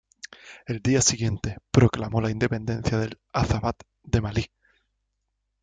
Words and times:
El 0.65 0.81
día 0.81 0.99
siguiente, 0.99 1.57
proclamó 1.69 2.21
la 2.21 2.31
independencia 2.31 2.97
del 2.97 3.19
Azawad 3.33 3.75
de 4.01 4.19
Malí. 4.19 4.51